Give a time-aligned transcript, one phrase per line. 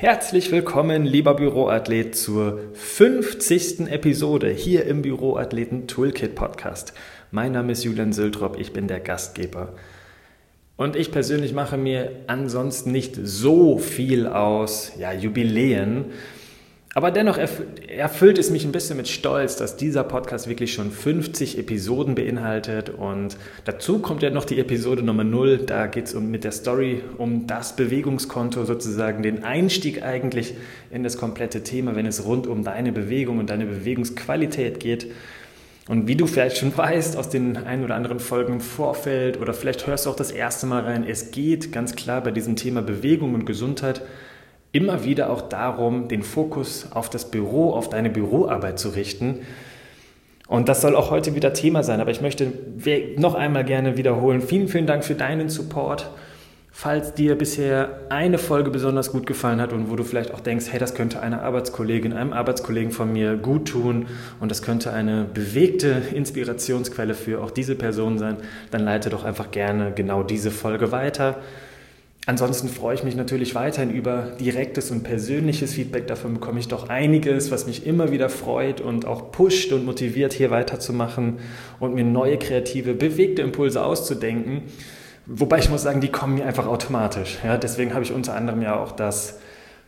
[0.00, 3.80] Herzlich willkommen, lieber Büroathlet, zur 50.
[3.80, 6.94] Episode hier im Büroathleten Toolkit Podcast.
[7.30, 9.74] Mein Name ist Julian Sültrop, ich bin der Gastgeber.
[10.78, 16.06] Und ich persönlich mache mir ansonsten nicht so viel aus ja, Jubiläen.
[16.92, 21.56] Aber dennoch erfüllt es mich ein bisschen mit Stolz, dass dieser Podcast wirklich schon 50
[21.56, 22.90] Episoden beinhaltet.
[22.90, 25.58] Und dazu kommt ja noch die Episode Nummer 0.
[25.58, 30.54] Da geht es um, mit der Story um das Bewegungskonto, sozusagen den Einstieg eigentlich
[30.90, 35.12] in das komplette Thema, wenn es rund um deine Bewegung und deine Bewegungsqualität geht.
[35.86, 39.54] Und wie du vielleicht schon weißt aus den ein oder anderen Folgen im Vorfeld oder
[39.54, 42.82] vielleicht hörst du auch das erste Mal rein, es geht ganz klar bei diesem Thema
[42.82, 44.02] Bewegung und Gesundheit
[44.72, 49.40] immer wieder auch darum, den Fokus auf das Büro, auf deine Büroarbeit zu richten.
[50.46, 52.52] Und das soll auch heute wieder Thema sein, aber ich möchte
[53.16, 54.42] noch einmal gerne wiederholen.
[54.42, 56.10] Vielen, vielen Dank für deinen Support.
[56.72, 60.66] Falls dir bisher eine Folge besonders gut gefallen hat und wo du vielleicht auch denkst,
[60.70, 64.06] hey, das könnte einer Arbeitskollegin, einem Arbeitskollegen von mir gut tun
[64.38, 68.36] und das könnte eine bewegte Inspirationsquelle für auch diese Person sein,
[68.70, 71.38] dann leite doch einfach gerne genau diese Folge weiter.
[72.26, 76.06] Ansonsten freue ich mich natürlich weiterhin über direktes und persönliches Feedback.
[76.06, 80.34] Davon bekomme ich doch einiges, was mich immer wieder freut und auch pusht und motiviert,
[80.34, 81.38] hier weiterzumachen
[81.80, 84.62] und mir neue kreative, bewegte Impulse auszudenken.
[85.24, 87.38] Wobei ich muss sagen, die kommen mir einfach automatisch.
[87.42, 89.40] Ja, deswegen habe ich unter anderem ja auch das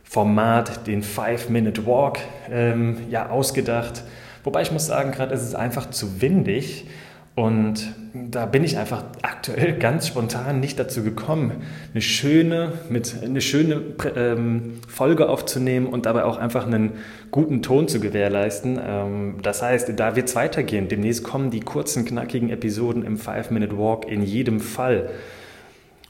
[0.03, 4.03] Format, den Five-Minute Walk, ähm, ja, ausgedacht.
[4.43, 6.87] Wobei ich muss sagen, gerade ist es einfach zu windig
[7.35, 13.41] und da bin ich einfach aktuell ganz spontan nicht dazu gekommen, eine schöne, mit, eine
[13.41, 13.81] schöne
[14.15, 16.91] ähm, Folge aufzunehmen und dabei auch einfach einen
[17.31, 18.79] guten Ton zu gewährleisten.
[18.85, 20.87] Ähm, das heißt, da wird es weitergehen.
[20.89, 25.09] Demnächst kommen die kurzen, knackigen Episoden im Five-Minute-Walk in jedem Fall.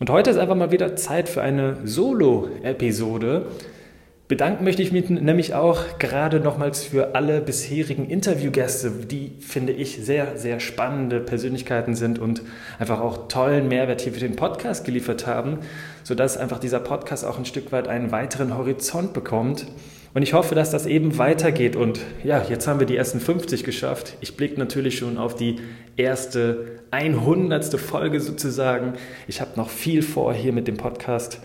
[0.02, 3.46] Und heute ist einfach mal wieder Zeit für eine Solo-Episode.
[4.30, 9.98] Bedanken möchte ich mich nämlich auch gerade nochmals für alle bisherigen Interviewgäste, die, finde ich,
[9.98, 12.42] sehr, sehr spannende Persönlichkeiten sind und
[12.80, 15.60] einfach auch tollen Mehrwert hier für den Podcast geliefert haben,
[16.04, 19.68] sodass einfach dieser Podcast auch ein Stück weit einen weiteren Horizont bekommt.
[20.14, 21.76] Und ich hoffe, dass das eben weitergeht.
[21.76, 24.16] Und ja, jetzt haben wir die ersten 50 geschafft.
[24.22, 25.58] Ich blicke natürlich schon auf die
[25.98, 27.78] erste 100.
[27.78, 28.94] Folge sozusagen.
[29.28, 31.42] Ich habe noch viel vor hier mit dem Podcast.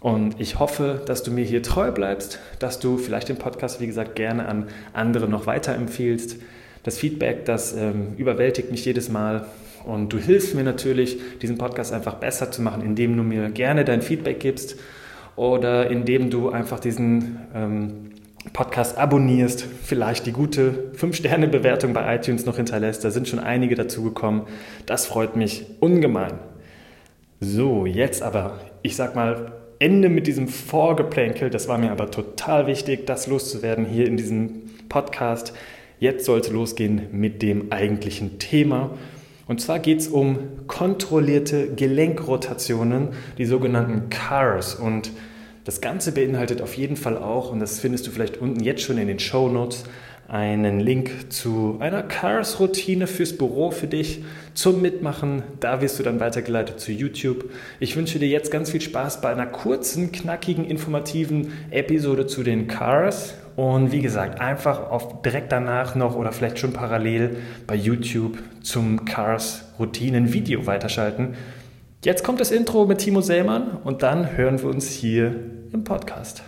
[0.00, 3.86] Und ich hoffe, dass du mir hier treu bleibst, dass du vielleicht den Podcast, wie
[3.86, 6.36] gesagt, gerne an andere noch weiterempfiehlst.
[6.82, 9.46] Das Feedback, das ähm, überwältigt mich jedes Mal.
[9.84, 13.84] Und du hilfst mir natürlich, diesen Podcast einfach besser zu machen, indem du mir gerne
[13.84, 14.76] dein Feedback gibst
[15.36, 18.10] oder indem du einfach diesen ähm,
[18.54, 23.04] Podcast abonnierst, vielleicht die gute 5-Sterne-Bewertung bei iTunes noch hinterlässt.
[23.04, 24.44] Da sind schon einige dazugekommen.
[24.86, 26.38] Das freut mich ungemein.
[27.38, 31.48] So, jetzt aber, ich sag mal, Ende mit diesem Vorgeplänkel.
[31.48, 35.54] Das war mir aber total wichtig, das loszuwerden hier in diesem Podcast.
[35.98, 38.90] Jetzt soll es losgehen mit dem eigentlichen Thema.
[39.48, 43.08] Und zwar geht es um kontrollierte Gelenkrotationen,
[43.38, 44.74] die sogenannten CARS.
[44.74, 45.12] Und
[45.64, 48.98] das Ganze beinhaltet auf jeden Fall auch, und das findest du vielleicht unten jetzt schon
[48.98, 49.84] in den Show Notes,
[50.30, 54.22] einen Link zu einer Cars-Routine fürs Büro für dich
[54.54, 55.42] zum Mitmachen.
[55.58, 57.50] Da wirst du dann weitergeleitet zu YouTube.
[57.80, 62.68] Ich wünsche dir jetzt ganz viel Spaß bei einer kurzen, knackigen, informativen Episode zu den
[62.68, 63.34] Cars.
[63.56, 69.04] Und wie gesagt, einfach auf direkt danach noch oder vielleicht schon parallel bei YouTube zum
[69.04, 71.34] Cars-Routinen-Video weiterschalten.
[72.04, 75.34] Jetzt kommt das Intro mit Timo Sämann und dann hören wir uns hier
[75.72, 76.44] im Podcast.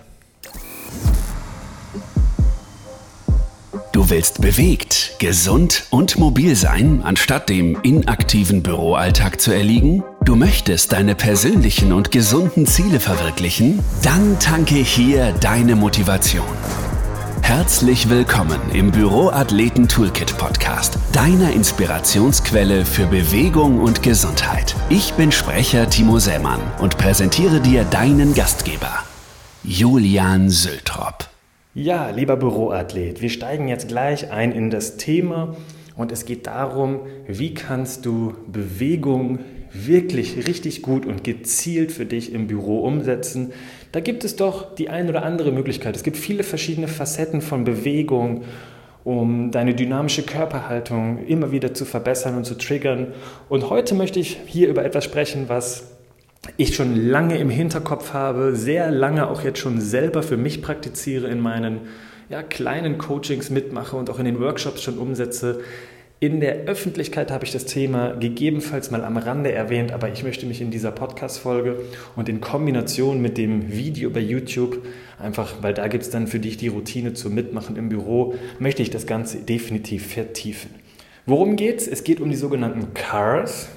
[4.03, 10.03] Du willst bewegt, gesund und mobil sein, anstatt dem inaktiven Büroalltag zu erliegen?
[10.25, 13.79] Du möchtest deine persönlichen und gesunden Ziele verwirklichen?
[14.03, 16.45] Dann tanke hier deine Motivation.
[17.43, 24.75] Herzlich willkommen im Büroathleten Toolkit Podcast, deiner Inspirationsquelle für Bewegung und Gesundheit.
[24.89, 29.05] Ich bin Sprecher Timo Sämann und präsentiere dir deinen Gastgeber,
[29.63, 31.32] Julian Sültrop.
[31.75, 35.57] Ja, lieber Büroathlet, wir steigen jetzt gleich ein in das Thema
[35.97, 39.39] und es geht darum, wie kannst du Bewegung
[39.73, 43.55] wirklich richtig gut und gezielt für dich im Büro umsetzen.
[43.91, 45.97] Da gibt es doch die ein oder andere Möglichkeit.
[45.97, 48.43] Es gibt viele verschiedene Facetten von Bewegung,
[49.03, 53.15] um deine dynamische Körperhaltung immer wieder zu verbessern und zu triggern.
[53.49, 55.92] Und heute möchte ich hier über etwas sprechen, was
[56.57, 61.29] ich schon lange im Hinterkopf habe, sehr lange auch jetzt schon selber für mich praktiziere
[61.29, 61.83] in meinen
[62.29, 65.61] ja, kleinen Coachings mitmache und auch in den Workshops schon umsetze.
[66.19, 70.47] In der Öffentlichkeit habe ich das Thema gegebenenfalls mal am Rande erwähnt, aber ich möchte
[70.47, 71.81] mich in dieser Podcast-Folge
[72.15, 74.85] und in Kombination mit dem Video bei YouTube,
[75.19, 78.83] einfach weil da gibt es dann für dich die Routine zum Mitmachen im Büro, möchte
[78.83, 80.71] ich das Ganze definitiv vertiefen.
[81.27, 81.89] Worum geht's?
[81.89, 83.69] Es geht um die sogenannten CARs,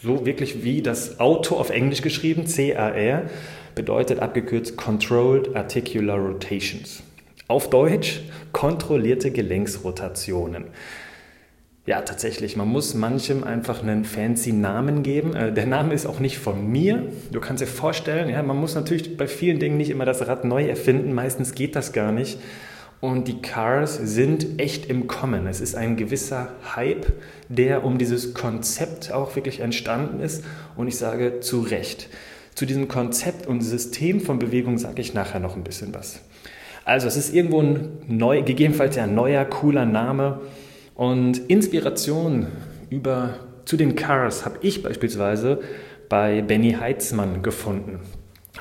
[0.00, 3.24] so wirklich wie das Auto auf Englisch geschrieben, C-A-R,
[3.74, 7.02] bedeutet abgekürzt Controlled Articular Rotations.
[7.48, 8.20] Auf Deutsch
[8.52, 10.66] kontrollierte Gelenksrotationen.
[11.86, 12.54] Ja, tatsächlich.
[12.54, 15.34] Man muss manchem einfach einen fancy Namen geben.
[15.34, 17.06] Äh, der Name ist auch nicht von mir.
[17.32, 20.44] Du kannst dir vorstellen, ja, man muss natürlich bei vielen Dingen nicht immer das Rad
[20.44, 21.14] neu erfinden.
[21.14, 22.38] Meistens geht das gar nicht.
[23.00, 25.46] Und die Cars sind echt im Kommen.
[25.46, 27.12] Es ist ein gewisser Hype,
[27.48, 30.44] der um dieses Konzept auch wirklich entstanden ist.
[30.76, 32.08] Und ich sage zu Recht.
[32.54, 36.20] Zu diesem Konzept und System von Bewegung sage ich nachher noch ein bisschen was.
[36.84, 40.40] Also es ist irgendwo ein neu, gegebenenfalls ein neuer, cooler Name
[40.96, 42.48] und Inspiration
[42.90, 43.34] über,
[43.64, 45.60] zu den Cars habe ich beispielsweise
[46.08, 48.00] bei Benny Heitzmann gefunden.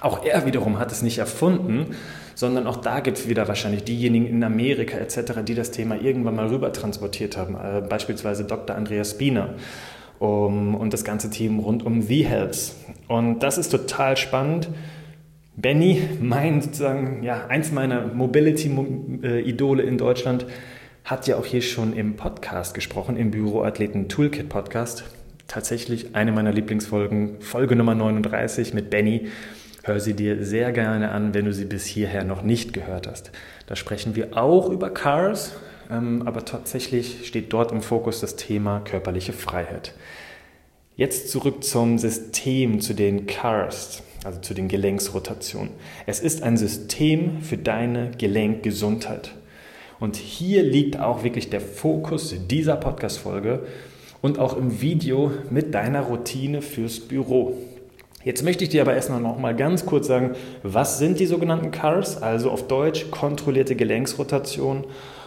[0.01, 1.95] Auch er wiederum hat es nicht erfunden,
[2.37, 6.35] sondern auch da gibt es wieder wahrscheinlich diejenigen in Amerika etc., die das Thema irgendwann
[6.35, 7.55] mal rüber transportiert haben.
[7.55, 8.75] Äh, beispielsweise Dr.
[8.75, 9.55] Andreas Spiener
[10.19, 12.73] um, und das ganze Team rund um The Health.
[13.07, 14.69] Und das ist total spannend.
[15.55, 20.45] Benny, mein sozusagen, ja, eins meiner Mobility-Idole in Deutschland,
[21.05, 25.05] hat ja auch hier schon im Podcast gesprochen, im Büroathleten Toolkit Podcast.
[25.47, 29.27] Tatsächlich eine meiner Lieblingsfolgen, Folge Nummer 39 mit Benny.
[29.87, 33.31] Hör sie dir sehr gerne an, wenn du sie bis hierher noch nicht gehört hast.
[33.67, 35.53] Da sprechen wir auch über Cars,
[35.89, 39.93] ähm, aber tatsächlich steht dort im Fokus das Thema körperliche Freiheit.
[40.97, 45.69] Jetzt zurück zum System, zu den Cars, also zu den Gelenksrotationen.
[46.05, 49.35] Es ist ein System für deine Gelenkgesundheit.
[50.01, 53.65] Und hier liegt auch wirklich der Fokus dieser Podcast-Folge
[54.21, 57.55] und auch im Video mit deiner Routine fürs Büro.
[58.27, 61.71] Jetzt möchte ich dir aber erstmal noch mal ganz kurz sagen, was sind die sogenannten
[61.71, 64.83] CARs, also auf Deutsch kontrollierte Gelenksrotation.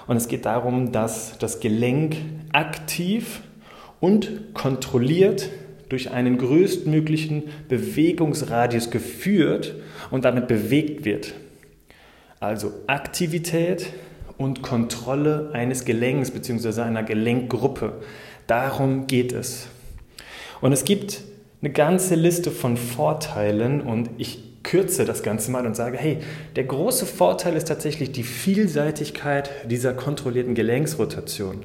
[0.06, 2.16] Und es geht darum, dass das Gelenk
[2.52, 3.40] aktiv
[4.00, 5.48] und kontrolliert
[5.88, 9.76] durch einen größtmöglichen Bewegungsradius geführt
[10.10, 11.32] und damit bewegt wird.
[12.38, 13.94] Also Aktivität
[14.36, 16.82] und Kontrolle eines Gelenks bzw.
[16.82, 17.94] einer Gelenkgruppe.
[18.46, 19.68] Darum geht es.
[20.60, 21.22] Und es gibt
[21.62, 26.18] eine ganze Liste von Vorteilen und ich kürze das Ganze mal und sage, hey,
[26.56, 31.64] der große Vorteil ist tatsächlich die Vielseitigkeit dieser kontrollierten Gelenksrotation.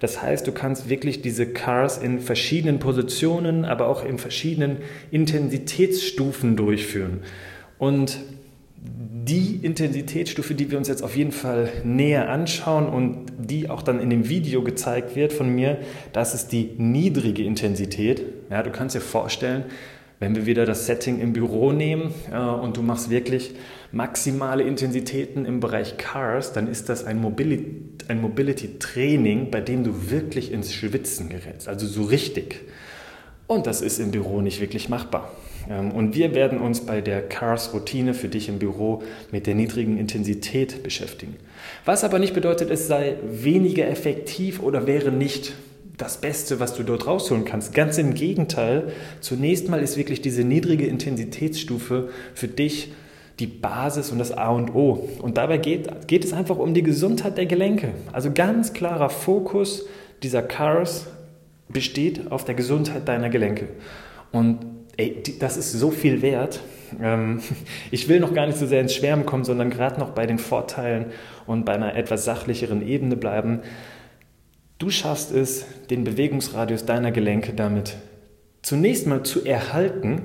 [0.00, 4.78] Das heißt, du kannst wirklich diese Cars in verschiedenen Positionen, aber auch in verschiedenen
[5.10, 7.22] Intensitätsstufen durchführen.
[7.78, 8.18] Und
[8.76, 13.98] die Intensitätsstufe, die wir uns jetzt auf jeden Fall näher anschauen und die auch dann
[13.98, 15.78] in dem Video gezeigt wird von mir,
[16.12, 18.22] das ist die niedrige Intensität.
[18.50, 19.64] Ja, du kannst dir vorstellen,
[20.20, 23.54] wenn wir wieder das Setting im Büro nehmen äh, und du machst wirklich
[23.92, 29.84] maximale Intensitäten im Bereich Cars, dann ist das ein Mobility, ein Mobility Training, bei dem
[29.84, 32.60] du wirklich ins Schwitzen gerätst, also so richtig.
[33.46, 35.30] Und das ist im Büro nicht wirklich machbar.
[35.68, 39.98] Ähm, und wir werden uns bei der CARS-Routine für dich im Büro mit der niedrigen
[39.98, 41.36] Intensität beschäftigen.
[41.84, 45.52] Was aber nicht bedeutet, es sei weniger effektiv oder wäre nicht
[45.96, 47.72] das Beste, was du dort rausholen kannst.
[47.74, 52.92] Ganz im Gegenteil, zunächst mal ist wirklich diese niedrige Intensitätsstufe für dich
[53.38, 55.08] die Basis und das A und O.
[55.20, 57.90] Und dabei geht, geht es einfach um die Gesundheit der Gelenke.
[58.12, 59.86] Also ganz klarer Fokus
[60.22, 61.06] dieser CARS
[61.68, 63.68] besteht auf der Gesundheit deiner Gelenke.
[64.30, 64.60] Und
[64.96, 66.60] ey, das ist so viel wert.
[67.00, 67.40] Ähm,
[67.90, 70.38] ich will noch gar nicht so sehr ins Schwärmen kommen, sondern gerade noch bei den
[70.38, 71.06] Vorteilen
[71.46, 73.60] und bei einer etwas sachlicheren Ebene bleiben.
[74.84, 77.96] Du schaffst es, den Bewegungsradius deiner Gelenke damit
[78.60, 80.20] zunächst mal zu erhalten,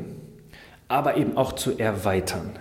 [0.89, 2.59] aber eben auch zu erweitern.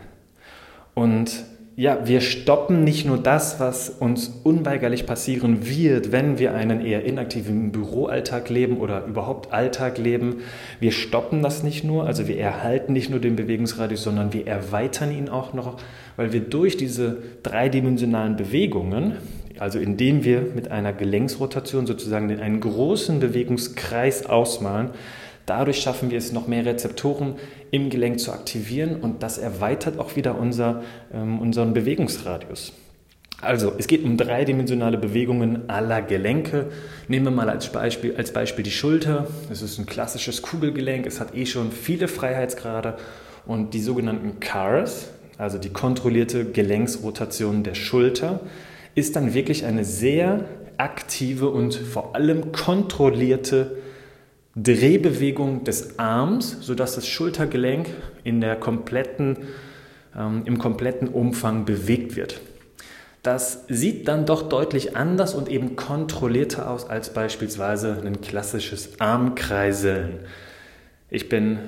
[0.95, 6.87] Und ja, wir stoppen nicht nur das, was uns unweigerlich passieren wird, wenn wir einen
[6.87, 10.43] eher inaktiven Büroalltag leben oder überhaupt Alltag leben.
[10.79, 15.11] Wir stoppen das nicht nur, also wir erhalten nicht nur den Bewegungsradius, sondern wir erweitern
[15.11, 15.79] ihn auch noch,
[16.15, 19.17] weil wir durch diese dreidimensionalen Bewegungen,
[19.59, 24.91] also indem wir mit einer Gelenksrotation sozusagen einen großen Bewegungskreis ausmalen,
[25.49, 27.37] Dadurch schaffen wir es, noch mehr Rezeptoren
[27.71, 32.75] im Gelenk zu aktivieren und das erweitert auch wieder unser, ähm, unseren Bewegungsradius.
[33.41, 36.67] Also, es geht um dreidimensionale Bewegungen aller Gelenke.
[37.07, 39.27] Nehmen wir mal als Beispiel, als Beispiel die Schulter.
[39.49, 41.07] Das ist ein klassisches Kugelgelenk.
[41.07, 42.99] Es hat eh schon viele Freiheitsgrade.
[43.47, 48.41] Und die sogenannten CARS, also die kontrollierte Gelenksrotation der Schulter,
[48.95, 50.45] ist dann wirklich eine sehr
[50.77, 53.77] aktive und vor allem kontrollierte
[54.55, 57.89] Drehbewegung des Arms, sodass das Schultergelenk
[58.25, 59.39] in der kompletten,
[60.17, 62.41] ähm, im kompletten Umfang bewegt wird.
[63.23, 70.21] Das sieht dann doch deutlich anders und eben kontrollierter aus als beispielsweise ein klassisches Armkreiseln.
[71.11, 71.59] Ich bin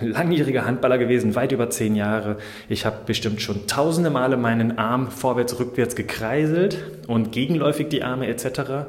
[0.00, 2.38] langjähriger Handballer gewesen, weit über zehn Jahre.
[2.68, 8.26] Ich habe bestimmt schon tausende Male meinen Arm vorwärts, rückwärts gekreiselt und gegenläufig die Arme
[8.26, 8.88] etc.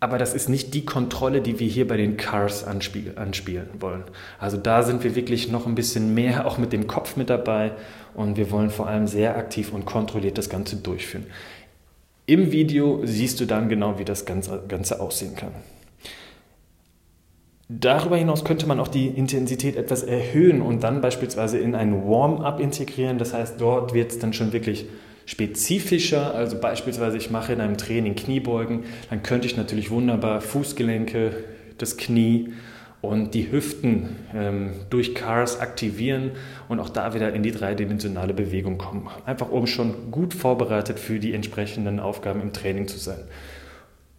[0.00, 4.04] Aber das ist nicht die Kontrolle, die wir hier bei den Cars anspielen wollen.
[4.38, 7.72] Also da sind wir wirklich noch ein bisschen mehr auch mit dem Kopf mit dabei
[8.14, 11.26] und wir wollen vor allem sehr aktiv und kontrolliert das Ganze durchführen.
[12.26, 15.52] Im Video siehst du dann genau, wie das Ganze, Ganze aussehen kann.
[17.80, 22.60] Darüber hinaus könnte man auch die Intensität etwas erhöhen und dann beispielsweise in ein Warm-up
[22.60, 23.18] integrieren.
[23.18, 24.86] Das heißt, dort wird es dann schon wirklich
[25.26, 26.34] spezifischer.
[26.34, 31.32] Also beispielsweise, ich mache in einem Training Kniebeugen, dann könnte ich natürlich wunderbar Fußgelenke,
[31.78, 32.52] das Knie
[33.00, 36.32] und die Hüften ähm, durch Cars aktivieren
[36.68, 39.08] und auch da wieder in die dreidimensionale Bewegung kommen.
[39.26, 43.24] Einfach um schon gut vorbereitet für die entsprechenden Aufgaben im Training zu sein.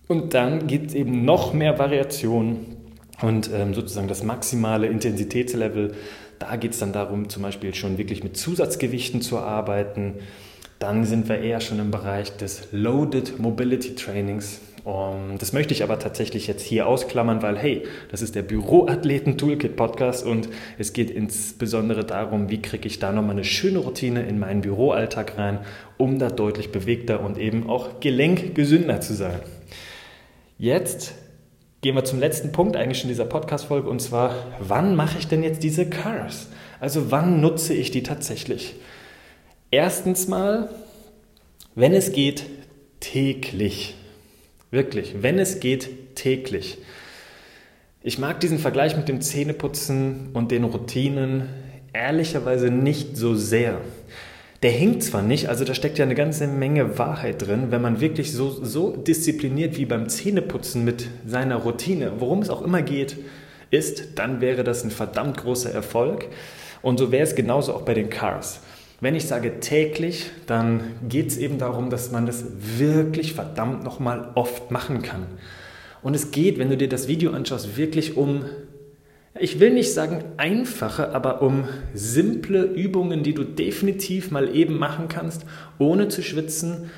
[0.10, 2.85] Und dann gibt es eben noch mehr Variationen
[3.22, 5.94] und ähm, sozusagen das maximale Intensitätslevel,
[6.40, 10.16] da geht es dann darum, zum Beispiel schon wirklich mit Zusatzgewichten zu arbeiten.
[10.80, 14.60] Dann sind wir eher schon im Bereich des Loaded Mobility Trainings.
[14.84, 19.36] Um, das möchte ich aber tatsächlich jetzt hier ausklammern, weil hey, das ist der Büroathleten
[19.36, 24.28] Toolkit Podcast und es geht insbesondere darum, wie kriege ich da nochmal eine schöne Routine
[24.28, 25.58] in meinen Büroalltag rein,
[25.98, 29.40] um da deutlich bewegter und eben auch gelenkgesünder zu sein.
[30.60, 31.16] Jetzt
[31.86, 35.44] gehen wir zum letzten Punkt eigentlich in dieser Podcast-Folge und zwar, wann mache ich denn
[35.44, 36.48] jetzt diese Cars?
[36.80, 38.74] Also wann nutze ich die tatsächlich?
[39.70, 40.70] Erstens mal,
[41.76, 42.48] wenn es geht,
[43.02, 43.94] täglich.
[44.72, 46.80] Wirklich, wenn es geht, täglich.
[48.02, 51.50] Ich mag diesen Vergleich mit dem Zähneputzen und den Routinen
[51.94, 53.80] ehrlicherweise nicht so sehr
[54.64, 58.02] der hinkt zwar nicht, also da steckt ja eine ganze Menge Wahrheit drin, wenn man
[58.02, 63.18] wirklich so, so diszipliniert wie beim Zähneputzen mit seiner Routine, worum es auch immer geht,
[63.70, 66.28] ist, dann wäre das ein verdammt großer Erfolg.
[66.82, 68.62] Und so wäre es genauso auch bei den Cars.
[69.02, 72.46] Wenn ich sage täglich, dann geht es eben darum, dass man das
[72.78, 75.26] wirklich verdammt nochmal oft machen kann.
[76.02, 78.46] Und es geht, wenn du dir das Video anschaust, wirklich um
[79.38, 85.08] ich will nicht sagen einfache, aber um simple Übungen, die du definitiv mal eben machen
[85.10, 85.46] kannst,
[85.78, 86.90] ohne zu schwitzen,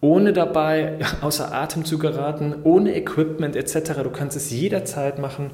[0.00, 4.02] ohne dabei außer Atem zu geraten, ohne Equipment etc.
[4.02, 5.50] Du kannst es jederzeit machen.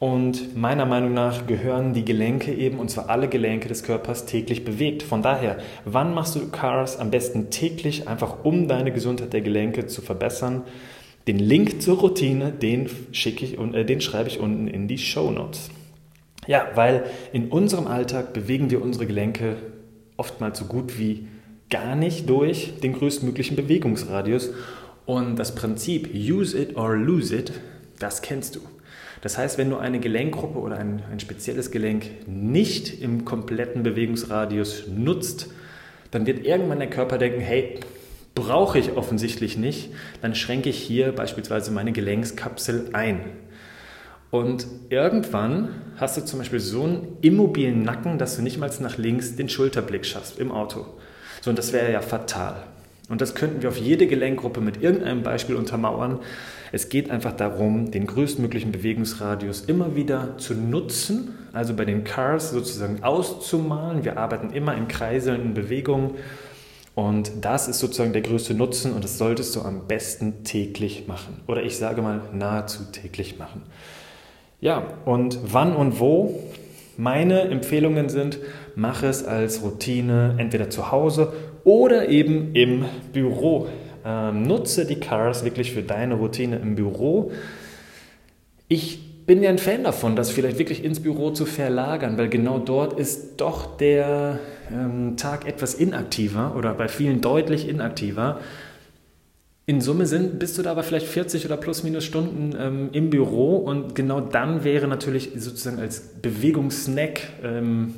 [0.00, 4.64] Und meiner Meinung nach gehören die Gelenke eben, und zwar alle Gelenke des Körpers, täglich
[4.64, 5.04] bewegt.
[5.04, 9.86] Von daher, wann machst du Cars am besten täglich, einfach um deine Gesundheit der Gelenke
[9.86, 10.64] zu verbessern?
[11.26, 15.30] Den Link zur Routine, den, schicke ich, äh, den schreibe ich unten in die Show
[15.30, 15.70] Notes.
[16.46, 19.56] Ja, weil in unserem Alltag bewegen wir unsere Gelenke
[20.16, 21.26] oftmals so gut wie
[21.70, 24.50] gar nicht durch den größtmöglichen Bewegungsradius.
[25.06, 27.52] Und das Prinzip Use it or lose it,
[27.98, 28.60] das kennst du.
[29.22, 34.84] Das heißt, wenn du eine Gelenkgruppe oder ein, ein spezielles Gelenk nicht im kompletten Bewegungsradius
[34.88, 35.48] nutzt,
[36.10, 37.80] dann wird irgendwann der Körper denken, hey,
[38.34, 43.20] brauche ich offensichtlich nicht, dann schränke ich hier beispielsweise meine Gelenkskapsel ein.
[44.30, 48.98] Und irgendwann hast du zum Beispiel so einen immobilen Nacken, dass du nicht mal nach
[48.98, 50.86] links den Schulterblick schaffst im Auto.
[51.40, 52.64] So, und das wäre ja fatal.
[53.08, 56.20] Und das könnten wir auf jede Gelenkgruppe mit irgendeinem Beispiel untermauern.
[56.72, 62.50] Es geht einfach darum, den größtmöglichen Bewegungsradius immer wieder zu nutzen, also bei den Cars
[62.50, 64.04] sozusagen auszumalen.
[64.04, 66.12] Wir arbeiten immer in kreiselnden Bewegungen
[66.94, 71.40] und das ist sozusagen der größte Nutzen und das solltest du am besten täglich machen.
[71.48, 73.62] Oder ich sage mal nahezu täglich machen.
[74.60, 76.40] Ja, und wann und wo?
[76.96, 78.38] Meine Empfehlungen sind,
[78.76, 81.32] mach es als Routine entweder zu Hause
[81.64, 83.66] oder eben im Büro.
[84.04, 87.32] Ähm, nutze die Cars wirklich für deine Routine im Büro.
[88.68, 92.58] Ich bin ja ein Fan davon, das vielleicht wirklich ins Büro zu verlagern, weil genau
[92.58, 94.38] dort ist doch der
[94.72, 98.40] ähm, Tag etwas inaktiver oder bei vielen deutlich inaktiver.
[99.66, 103.08] In Summe sind, bist du da aber vielleicht 40 oder plus minus Stunden ähm, im
[103.08, 107.94] Büro und genau dann wäre natürlich sozusagen als Bewegungssnack ähm,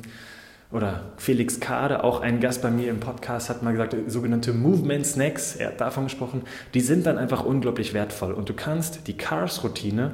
[0.71, 5.05] oder Felix Kade, auch ein Gast bei mir im Podcast, hat mal gesagt, sogenannte Movement
[5.05, 6.43] Snacks, er hat davon gesprochen,
[6.73, 10.11] die sind dann einfach unglaublich wertvoll und du kannst die Cars-Routine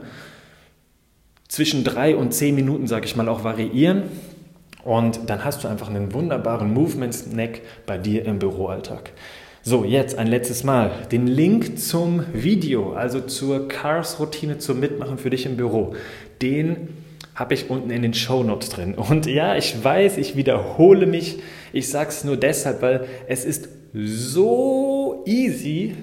[1.54, 4.06] zwischen drei und zehn Minuten, sage ich mal, auch variieren.
[4.84, 9.12] Und dann hast du einfach einen wunderbaren Movement-Snack bei dir im Büroalltag.
[9.62, 10.90] So, jetzt ein letztes Mal.
[11.12, 15.94] Den Link zum Video, also zur Cars-Routine zum Mitmachen für dich im Büro,
[16.42, 16.88] den
[17.36, 18.96] habe ich unten in den Show Notes drin.
[18.96, 21.38] Und ja, ich weiß, ich wiederhole mich.
[21.72, 25.94] Ich sage es nur deshalb, weil es ist so easy,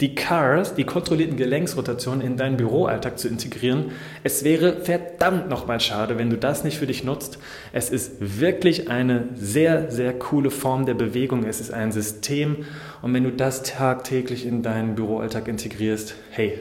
[0.00, 3.92] die CARS, die kontrollierten Gelenksrotationen, in deinen Büroalltag zu integrieren.
[4.24, 7.38] Es wäre verdammt nochmal schade, wenn du das nicht für dich nutzt.
[7.72, 11.44] Es ist wirklich eine sehr, sehr coole Form der Bewegung.
[11.44, 12.64] Es ist ein System.
[13.02, 16.58] Und wenn du das tagtäglich in deinen Büroalltag integrierst, hey,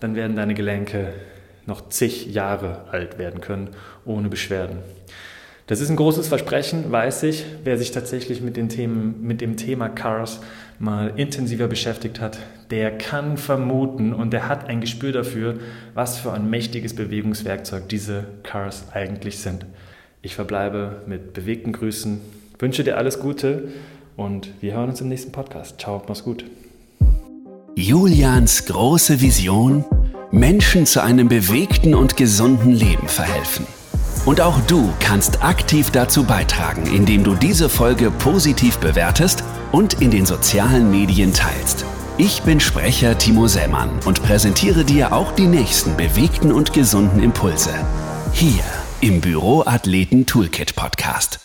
[0.00, 1.12] dann werden deine Gelenke
[1.66, 3.70] noch zig Jahre alt werden können,
[4.04, 4.78] ohne Beschwerden.
[5.66, 7.46] Das ist ein großes Versprechen, weiß ich.
[7.64, 10.40] Wer sich tatsächlich mit, den Themen, mit dem Thema Cars
[10.78, 12.38] mal intensiver beschäftigt hat,
[12.70, 15.58] der kann vermuten und der hat ein Gespür dafür,
[15.94, 19.66] was für ein mächtiges Bewegungswerkzeug diese Cars eigentlich sind.
[20.22, 22.20] Ich verbleibe mit bewegten Grüßen,
[22.58, 23.68] wünsche dir alles Gute
[24.16, 25.80] und wir hören uns im nächsten Podcast.
[25.80, 26.44] Ciao, mach's gut.
[27.76, 29.84] Julians große Vision,
[30.30, 33.66] Menschen zu einem bewegten und gesunden Leben verhelfen.
[34.24, 40.10] Und auch du kannst aktiv dazu beitragen, indem du diese Folge positiv bewertest und in
[40.10, 41.84] den sozialen Medien teilst.
[42.16, 47.74] Ich bin Sprecher Timo Sämann und präsentiere dir auch die nächsten bewegten und gesunden Impulse.
[48.32, 48.62] Hier
[49.00, 51.43] im Büroathleten Toolkit Podcast.